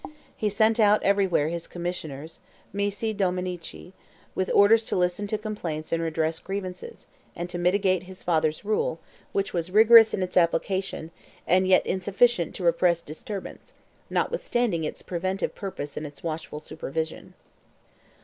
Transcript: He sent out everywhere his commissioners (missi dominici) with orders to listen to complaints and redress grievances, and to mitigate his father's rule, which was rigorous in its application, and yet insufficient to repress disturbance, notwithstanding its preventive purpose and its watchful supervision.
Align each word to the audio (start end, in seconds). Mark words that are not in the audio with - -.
He 0.35 0.49
sent 0.49 0.79
out 0.79 1.03
everywhere 1.03 1.49
his 1.49 1.67
commissioners 1.67 2.41
(missi 2.73 3.13
dominici) 3.13 3.93
with 4.33 4.49
orders 4.51 4.87
to 4.87 4.95
listen 4.95 5.27
to 5.27 5.37
complaints 5.37 5.91
and 5.91 6.01
redress 6.01 6.39
grievances, 6.39 7.05
and 7.35 7.47
to 7.51 7.59
mitigate 7.59 8.01
his 8.01 8.23
father's 8.23 8.65
rule, 8.65 8.99
which 9.31 9.53
was 9.53 9.69
rigorous 9.69 10.11
in 10.15 10.23
its 10.23 10.37
application, 10.37 11.11
and 11.45 11.67
yet 11.67 11.85
insufficient 11.85 12.55
to 12.55 12.63
repress 12.63 13.03
disturbance, 13.03 13.75
notwithstanding 14.09 14.83
its 14.85 15.03
preventive 15.03 15.53
purpose 15.53 15.95
and 15.95 16.07
its 16.07 16.23
watchful 16.23 16.59
supervision. 16.59 17.35